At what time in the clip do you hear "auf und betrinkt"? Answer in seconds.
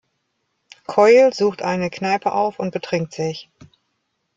2.31-3.13